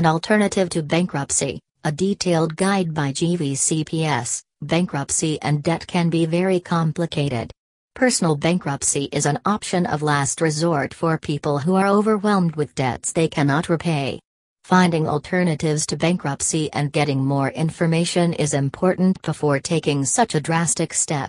[0.00, 6.58] An alternative to bankruptcy, a detailed guide by GVCPS, bankruptcy and debt can be very
[6.58, 7.52] complicated.
[7.94, 13.12] Personal bankruptcy is an option of last resort for people who are overwhelmed with debts
[13.12, 14.18] they cannot repay.
[14.64, 20.94] Finding alternatives to bankruptcy and getting more information is important before taking such a drastic
[20.94, 21.28] step.